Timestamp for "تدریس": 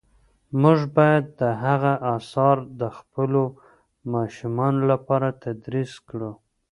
5.43-5.93